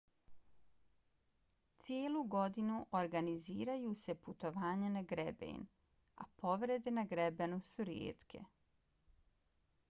[1.81, 5.69] cijelu godinu organiziraju se putovanja na greben
[6.17, 8.45] a povrede na grebenu su rijetke